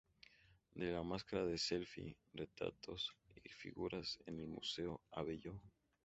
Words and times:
De 0.73 0.91
la 0.91 1.03
máscara 1.03 1.43
al 1.43 1.59
selfie: 1.59 2.17
retratos 2.33 3.11
y 3.43 3.49
figuras 3.49 4.17
en 4.25 4.39
el 4.39 4.47
Museo 4.47 4.99
Abelló". 5.11 5.53